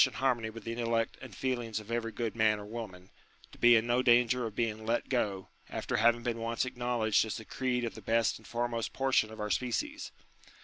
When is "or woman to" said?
2.59-3.59